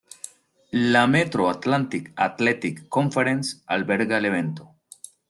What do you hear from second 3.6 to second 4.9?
alberga el evento.